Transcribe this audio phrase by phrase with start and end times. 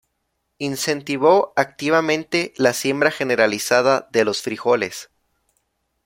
[0.57, 5.11] Incentivó activamente la siembra generalizada de los frijoles.